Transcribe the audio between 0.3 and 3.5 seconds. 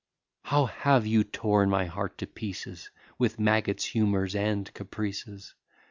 How have you torn my heart to pieces With